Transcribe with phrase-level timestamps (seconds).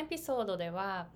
[0.00, 1.08] エピソードでは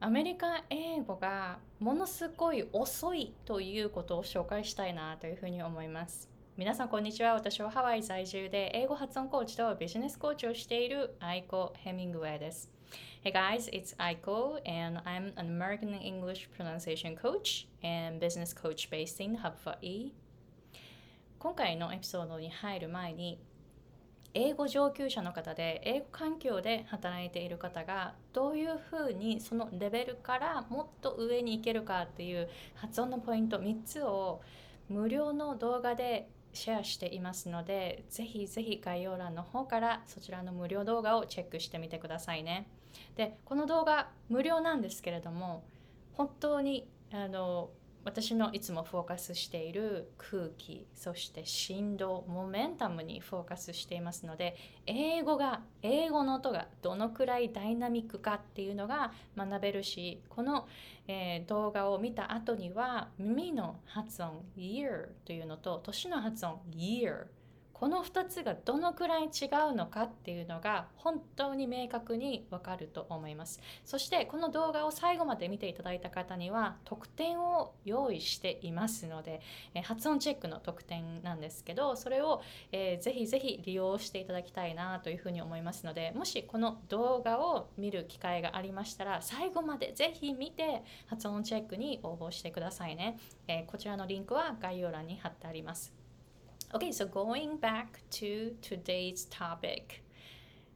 [0.00, 6.28] アメリカ英語がものすごい遅いということを紹介したいなというふうに思います。
[6.56, 7.34] 皆さんこんにちは。
[7.34, 12.68] 私はハワイ在住で英語発音コーチとビジネスコーチをしているアイコ・ヘミングウェイです。
[13.22, 19.36] Hey guys, it's Aiko and I'm an American English pronunciation coach and business coach based in
[19.36, 20.10] Hawaii.
[21.38, 23.38] 今回のエピソードに入る前に
[24.38, 34.42] 英語上級者の方で英語環境で働いている方がどういうふうにそのレベルからもっと上に行けるかっていう発音のポイント3つを
[34.90, 42.68] 無料の動画でシェアしていますのでぜひぜひ概要欄の方からそちらの無料動画をチェックしてみてくださいね。
[43.16, 45.64] でこの動画無料なんですけれども
[46.12, 47.70] 本当にあの
[48.06, 54.56] 私のいつもフォーカスしている空気そして振動モメンタムにフォーカスしていますので
[54.86, 60.68] 英語が英語の音がどのくらいダイナミックかっていうのが学べるしこの、
[61.08, 67.26] えー、動画を見た後には耳の発音 year というのと年の発音 year
[67.78, 69.26] この2つがどのくらい違
[69.70, 73.60] うのかっていうのが本当に明確にわかると思います。
[73.84, 79.42] そしてこの動画を最後まで見ていただいた方には特典を用意していますので、
[79.74, 82.40] え発音チェックの特典なんですけどそれを、
[82.72, 93.18] えー、ぜひぜひ利用していただきたいなというふうに思いますのでもしこの動画を見る機会がありましたら最後までぜひ見て発音チェックに応募してくださいね、
[93.48, 96.05] えー、こちらのリンクは概要欄に貼ってあります。
[96.74, 100.02] Okay, so going back to today's topic.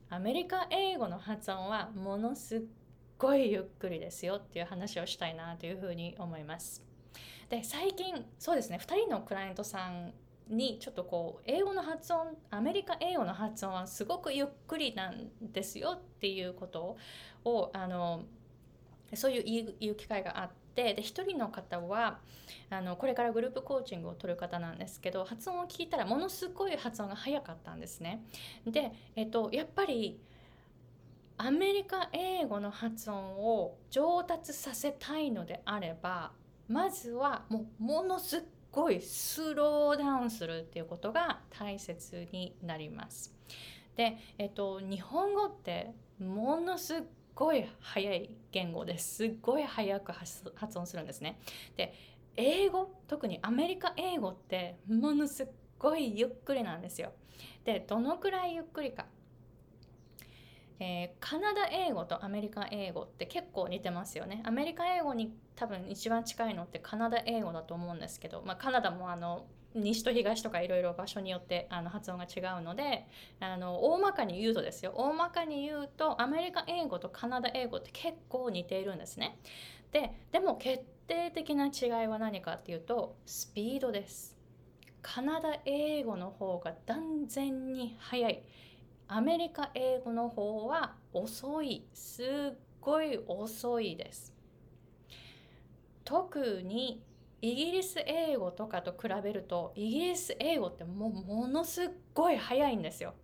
[0.08, 2.60] アメリカ英語の発音はものすっ
[3.18, 6.84] ごいゆっくりですよっていう話をしたいなというふうに思います。
[7.48, 10.12] で、最近、そうですね、2人のクライアントさん
[10.48, 16.96] にちょっとこう英語の発音アメリカ英語の発音はすごくゆっくりなんですよっていうこと
[17.44, 18.24] をあの
[19.14, 22.18] そういう言う機会があっててで1人の方は
[22.70, 28.24] あのこれからグループコーチングを取る方なんですけど発音を聞いたらものすごい発音が早かったんですね。
[28.66, 30.18] で、えっと、やっぱり
[31.36, 36.32] アメリカ英語の発音を上達させたいのであれば
[36.68, 38.40] まずはもうものすっ
[38.72, 43.34] ごいスローダウンするっていうことが大切になります。
[43.96, 47.02] で、えっと、日本語ってものすっ
[47.40, 51.40] ごい速い言語ですっごい速く発音するんですね。
[51.74, 51.94] で
[52.36, 55.46] 英語特にアメリカ英語ってものすっ
[55.78, 57.12] ごいゆっくりなんですよ。
[57.64, 59.06] でどのくらいゆっくりか。
[60.82, 64.42] えー、カナダ英語とアメリカ英語って結構似てますよね。
[64.44, 73.06] アメリカ英語に多分一番近いのってカナダ英語だと思うんですけど、まあ、カナダもあの西と東とかいろいろ場所によってあの発音が違うので
[73.38, 79.38] あの大まかに言うとですよ大まかに言うとアメリカ英語とカナダ英語って結構似ているんですね。
[79.92, 84.36] ででも決定的な違いは何かっていうとスピードです。
[85.02, 88.42] カナダ英語の方が断然に速い。
[89.08, 91.84] アメリカ英語の方は遅い。
[91.94, 94.34] すっごい遅いです。
[96.04, 97.02] 特に
[97.42, 103.14] イギリス英語とかと比べるとイギリス英語ってもうものすごい早いんですよ。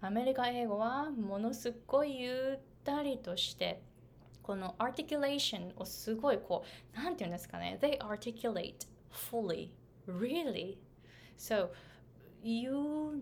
[0.00, 3.80] アメリカ英語はものすごいゆったりとして
[4.42, 9.70] この articulation をすごいこうなんて言うんですかね They articulate fully
[10.08, 10.78] really
[11.38, 11.70] so
[12.42, 12.72] you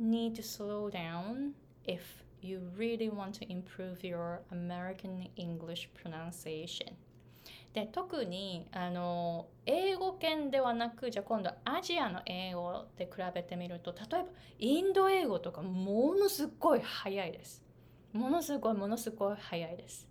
[0.01, 1.53] need to slow down
[1.87, 2.01] if
[2.41, 6.95] you really want to improve your American English pronunciation
[7.73, 17.63] で特にあの英語圏ではなくじゃあ今度アジアの英語で比べてみると例えばインド英語とかものすごい早いです。
[18.13, 20.09] ものすごいものすごい早いです。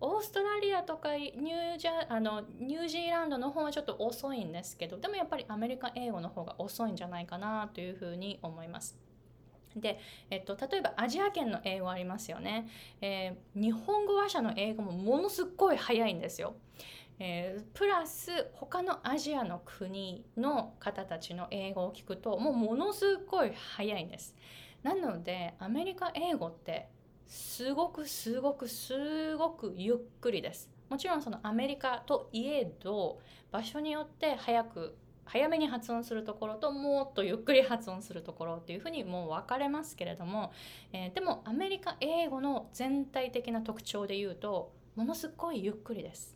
[0.00, 8.98] オーストラリアとかニュージャあのニュージーランドの方はちょっと遅いんですけどでもやっぱりアメリカ英語の方が遅いんじゃないかなというふうに思います。
[9.74, 9.98] で、
[10.30, 12.66] えっと、例えばアジア圏の英語ありますよね、
[13.00, 16.56] えー、日本語話者の英語もものすごい早いんですよ。
[17.18, 24.34] えー、プラス他のアジアの国の方たちの英語を聞くともうものすごい早いんです。
[24.82, 26.88] なのでアメリカ英語って
[27.26, 30.70] すごくすごくすごくゆっくりです。
[30.88, 33.20] もちろんそのアメリカといえど
[33.50, 40.52] 場所によって早く早めに発音するところともっとゆっくり発音するところっていうふうにもう分かれますけれども、
[40.92, 46.35] えー、でもアメリカ英語の全体的な特徴で言うとものすごいゆっくりです。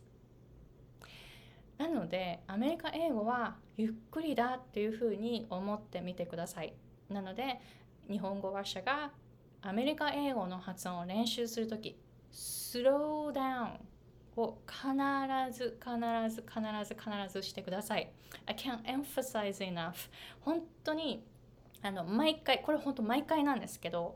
[1.81, 6.75] なのでアメリカ英語はゆっくりだっていうふうに思ってみてください。
[7.09, 7.59] なので
[8.07, 9.11] 日本語話者が
[9.63, 11.97] アメリカ英語の発音を練習する時
[12.31, 15.97] スローダウンを必ず必
[16.29, 18.11] ず必ず必ずしてください。
[18.45, 20.09] I can't emphasize enough
[20.41, 21.25] 本当に
[21.81, 24.15] あの毎回これ本当毎回なんですけど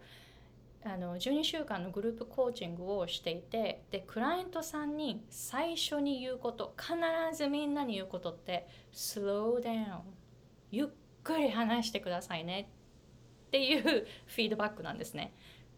[0.87, 6.93] あの12週間のグループコーチングをしていてでクライアントさんに最初に言うこと必
[7.35, 10.01] ずみんなに言うことって slow down
[10.69, 10.87] ゆっ
[11.23, 12.69] くり話してくださいね。
[13.47, 15.33] っていうフィードバックなんですね。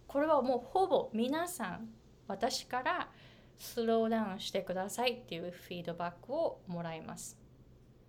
[0.08, 1.90] これはもうほぼ皆さん
[2.28, 3.10] 私から
[3.58, 7.38] スローダウンしてくださいっていうフィードバックをもらいます。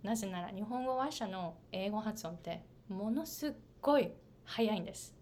[0.03, 3.51] なぜなら日本語話者の英語発音ってものすっ
[3.81, 4.11] ごい
[4.43, 5.18] 早いんです。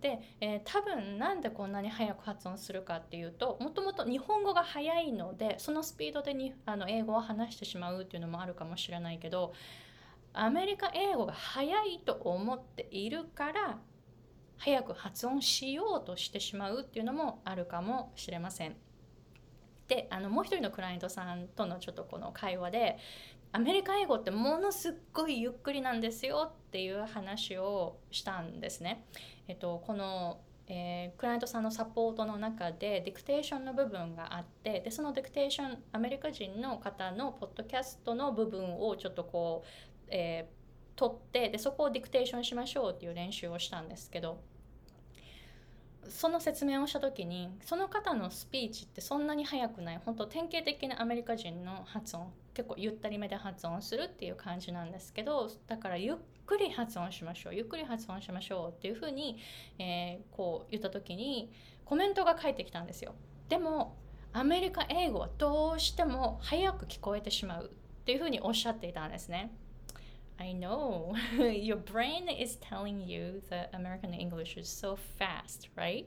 [0.00, 9.52] で、えー、多分なんでこんなに早く発音するかっていうともともと日本語が早いのでそのスピードでにあの英語を話してしまうっていうのもあるかもしれないけど
[10.32, 13.78] アメリカ英語が早いと思っているから
[14.58, 18.76] 早く発音しようとしてしまうっていうのもあるかもしれません。
[19.88, 22.98] であのもう一人のクライアントさんとのちょっとこの会話で
[23.52, 29.06] アメリカ英語ってものすっごいゆっくりなんですよっていう話をしたんですね。
[29.46, 30.40] えっと、この
[30.70, 39.68] えー、クライアントさんのサポートの中でディクテーションの部分があってでそのディクテーションアメリカ人の方のポッドキャストの部分をちょっとこう、
[40.08, 44.38] えー、取ってでそこをディクテーションしましょうっていう練習をしたんですけど
[46.10, 50.00] その説明をした時にその方のスピーチってそんなに速くない。
[50.04, 59.38] 本当典型的なアメリカ人の発音結構ゆったりめで発音するっていう感じなんですけどだからゆっくり発音しましょうゆっくり発音しましょうっていうふうに、
[59.78, 61.52] えー、こう言った時に
[61.84, 63.14] コメントが返ってきたんですよ。
[63.48, 63.96] でも
[64.32, 69.52] アメリカ英語はどうしても早く聞こえてしまうっていうふうにおっしゃっていたんですね。
[70.38, 76.06] I know your brain is telling you that American English is so fast, right?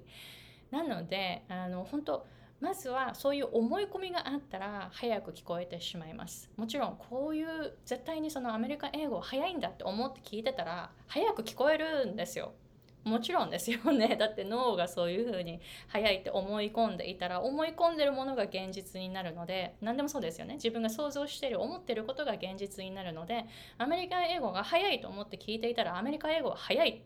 [0.72, 2.26] なので、あの本当
[2.62, 6.50] まずはそういう思い込みがあったら早く聞こえてしまいます。
[6.56, 12.54] もちろんこういう絶対にそのアメリカ英語早いんだって思って聞いてたら早く聞こえるんですよ。
[13.04, 14.16] もちろんですよね。
[14.20, 20.56] だって脳がそういうふうに早いって思い込んでいたら思い込んでるものが現実になるので何でもそうですよね。
[20.56, 23.46] 自分が想像してる思ってることが現実になるので
[23.78, 27.02] アメリカ英語が早いと思って聞いていたらアメリカ英語は早い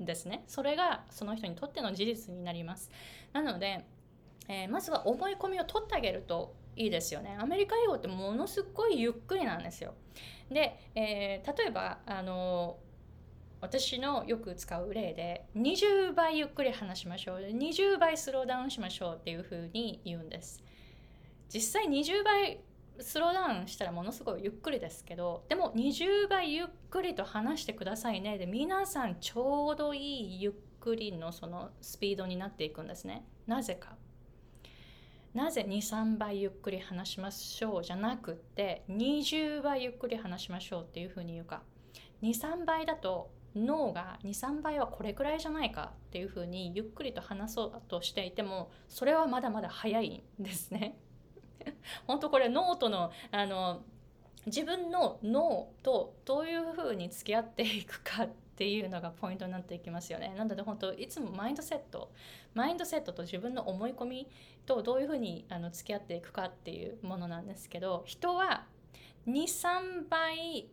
[0.00, 0.44] ですね。
[0.46, 2.90] それがその人にとっての事実になります。
[3.32, 3.84] なので、
[4.48, 7.36] えー、まずは思い込みを取ってあげるといいですよね。
[7.40, 9.94] アメリカ英語ってものすごいゆっくりなんですよ。
[10.50, 12.78] で、えー、例えばあの
[13.60, 20.62] 私のよく使う例で20倍ゆっくり話しましょう20倍スローダウンしましょうっていうふうに言うんです。
[21.52, 22.60] 実際20倍
[23.00, 33.24] スローダウンしたらものすごいゆっくりですけどでも20倍ゆっくりと話してくださいねで皆さんちょうどいいゆっくりのそのスピードになっていくんですね。
[33.46, 33.96] なぜか。
[35.34, 41.62] なぜ23倍ゆっくり話しましょうじゃなくって20倍ゆっくり話しましょうっていうふうに言うか。
[42.22, 43.30] 23倍だと
[43.64, 50.98] 脳が23倍はこれくらいじゃないかっていうふうにゆっくりと話そうとしていてもそれはまだまだ早いんですね。
[52.06, 53.82] 本当これ脳とのあの
[54.46, 60.34] 自分の脳とどういうふうに付き合っていくかっていうのがポイントになっていきますよね。
[60.36, 62.10] なので本当いつもマインドセット
[62.54, 64.28] マインドセットと自分の思い込み
[64.66, 68.66] とどういうふうにあの付き合っていくかっていうものなんですけど人は
[69.26, 70.68] 23倍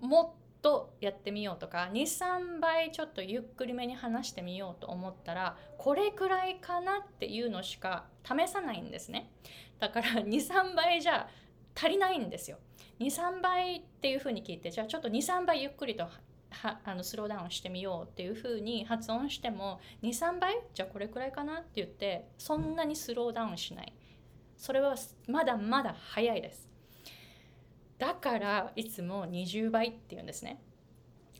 [0.00, 9.30] もっとやってみようとか23倍ちょっとゆっくりめに話してみようと思ったらこれくらいかなっていうのしか試さないんですね。
[9.78, 11.28] だから 23倍じゃ
[11.76, 12.58] 足りないんですよ。
[12.98, 16.08] 23倍っていうふうに聞いてじゃあちょっと23倍ゆっくりと
[16.50, 20.58] はあのスローダウンしてみようっていうふうに発音しても23倍？
[20.74, 23.92] じゃあこれくらいかなって言ってそんなにスローダウンしない。
[24.56, 24.96] それは
[25.28, 26.65] まだまだ早いです。
[27.98, 30.60] だからいつも20倍って言うんですね。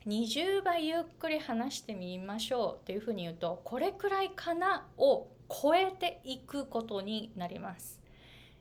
[0.07, 8.01] 20倍ゆっくり話してみましょうっていうふうに言うとこれくらいかなを超えていくことになります。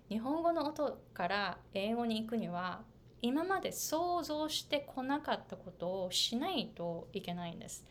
[0.09, 2.81] 日本語の音から英語に行くには
[3.21, 7.85] 今まで想像してこなかったことをしないといけないんです。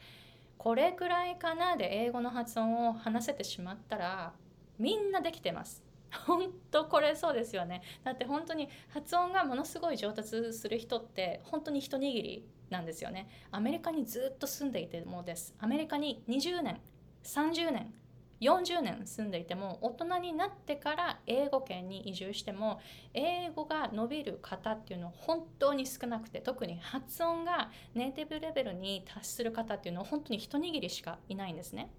[0.58, 4.32] これくらいかなで英語の発音を話せてしまったら
[4.78, 5.82] みんなできてます。
[6.26, 7.82] 本当これそうですよね。
[8.04, 13.28] だって本当に発音がものすごい上達する人って本当に一握りなんですよね。
[13.50, 15.54] アメリカにずっと住んでいてもです。
[15.58, 16.80] アメリカに20年
[17.22, 17.94] 30年
[18.40, 22.80] 40年住んでいても大人になってから英語圏に移住しても
[23.14, 31.90] 英語が伸びる方っていうのは本当に少なくて特に発音がネイティブレベルに達する方っていうのは本当に一握りしかいないんですね。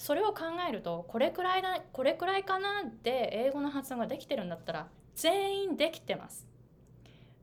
[0.00, 6.46] それを考えるとこれくらいだこれくらいかなって英語の発音ができてるんだったら全員できてます。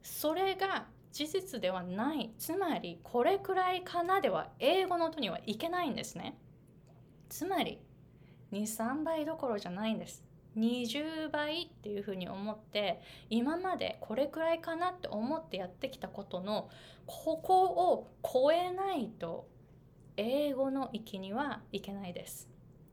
[0.02, 2.32] それが事実ではない。
[2.40, 6.36] つまりこれくらいかなでは英語の音にはいけないんですね。
[7.30, 7.80] つまり
[8.52, 10.24] 23倍どころじゃないんです。
[10.58, 13.00] 20倍っていうふうに思って
[13.30, 16.72] 今までこれくらいかなって思ってやってきたことの
[17.06, 19.48] ここを超えないと
[20.18, 22.50] 英語の域にはいけないです。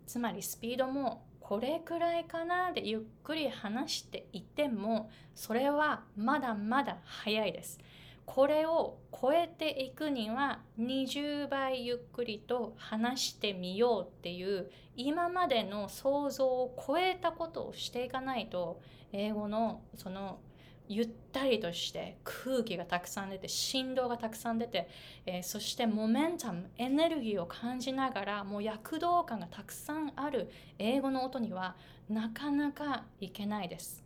[0.06, 7.78] つまりスピードもこれくらいかなでゆっくり話していてもそれはまだまだ早いです。
[8.26, 18.80] これを超えていくには20倍ゆっくりと話してみようっていう今までの想像を超えたことをしていかないと
[19.12, 20.38] 英語のその
[20.88, 24.88] ゆったりとして空気がたくさん出て振動がたくさん出て、
[25.24, 31.74] えー、そしてモメンタムエネルギーを感じながらもう躍動感がたくさんある英語の音には
[32.08, 34.04] なかなかいけないです。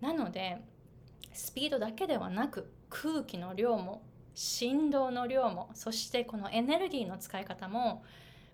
[0.00, 0.60] なので
[1.32, 4.02] スピードだけではなく空気の量も
[4.34, 8.04] 振動の量もそしてこのエネルギーの使い方も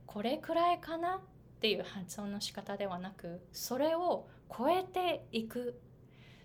[0.06, 1.16] これくらいかな？
[1.16, 1.20] っ
[1.60, 5.78] ていう発音の仕方ではなくそれを超えていく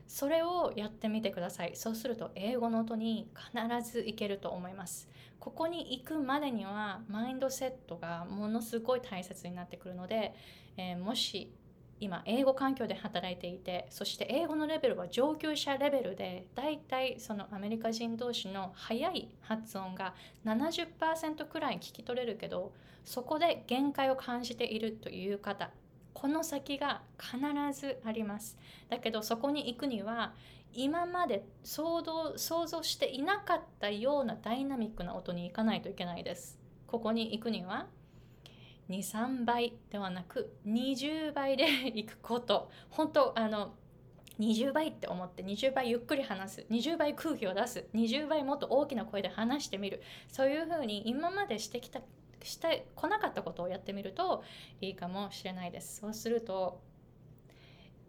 [0.08, 1.72] それをやってみてください。
[1.76, 5.10] そうすると英語の音に必ずいけると思います。
[5.40, 10.34] ここに行くまでにはマインドセットがものすごい大切になってくるので、
[10.78, 11.54] えー、もし
[12.00, 20.14] 今英語環境で働いていてそして英語のレベルは上級者レベルでだいたいそのアメリカ人同士の速い発音が
[20.46, 22.74] 70%くらい聞き取れるけど
[23.06, 25.70] そこで限界を感じているという方
[26.16, 27.38] この先が必
[27.80, 28.58] ずあります。
[28.90, 30.34] だけどそこに行くには
[30.74, 36.58] 今まで想像想像していなかったようなダイナミックな音に行かないといけないです。
[36.88, 37.88] ここに行くには
[38.90, 42.72] 23倍ではなく20倍で行くこと。
[42.90, 43.76] 本当あの
[44.40, 50.02] 20倍って思って20倍ゆっくり話す20倍空気を出す20倍もっと大きな声で話してみる。
[50.30, 52.02] そういうふうに今までしてきた
[52.44, 54.44] してこなかったことをやってみると
[54.82, 56.00] いいかもしれないです。
[56.02, 56.82] そうすると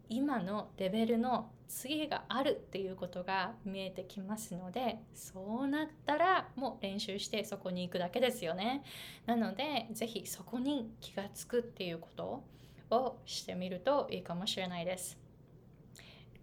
[0.09, 8.85] 今のレベルの次があるっていうことが見えてきますのでそうなったらもう練習してそこに行くだけですよね。
[9.26, 12.45] なので是非そこに気がつくっていうこと
[12.90, 15.25] をしてみるといいかもしれないです。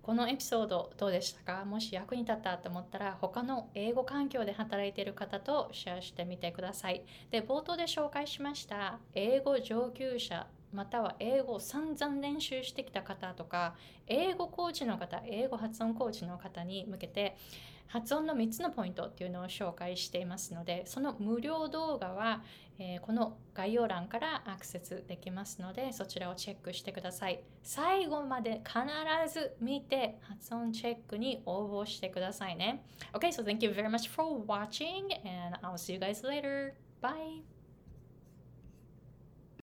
[0.03, 1.63] このエピソードどうでしたか？
[1.63, 7.05] もし役に立ったと思ったら他の英語環境で働いている方とシェアしてみてください。
[7.31, 13.75] で冒頭で紹介しました英語上級者または英語を散々練習してきた方とか
[14.07, 17.37] 英語コーチの方英語発音コーチの方に向けて
[17.87, 22.41] 発音の3つのポイントっていうのを紹介していますのでその無料動画は、
[22.79, 27.43] えー、この概要欄からアクセスできますのでそちらをチェックしてください。
[27.61, 28.81] 最後まで必
[29.31, 32.83] ず見て発音チェックに応募してくださいね。
[33.13, 36.73] OK so thank you very much for watching and I'll see you guys later.
[36.99, 37.62] Bye.